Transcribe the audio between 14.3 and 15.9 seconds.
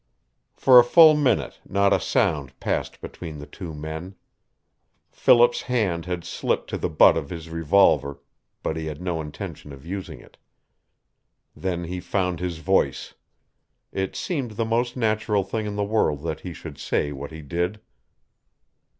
the most natural thing in the